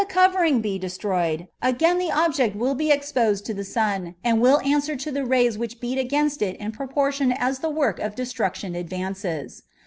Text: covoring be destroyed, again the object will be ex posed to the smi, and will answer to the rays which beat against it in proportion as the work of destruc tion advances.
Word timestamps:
covoring 0.09 0.61
be 0.61 0.79
destroyed, 0.79 1.47
again 1.61 1.99
the 1.99 2.09
object 2.09 2.55
will 2.55 2.73
be 2.73 2.91
ex 2.91 3.11
posed 3.11 3.45
to 3.45 3.53
the 3.53 3.61
smi, 3.61 4.15
and 4.23 4.41
will 4.41 4.59
answer 4.61 4.95
to 4.95 5.11
the 5.11 5.23
rays 5.23 5.59
which 5.59 5.79
beat 5.79 5.99
against 5.99 6.41
it 6.41 6.55
in 6.55 6.71
proportion 6.71 7.31
as 7.31 7.59
the 7.59 7.69
work 7.69 7.99
of 7.99 8.15
destruc 8.15 8.55
tion 8.55 8.73
advances. 8.73 9.61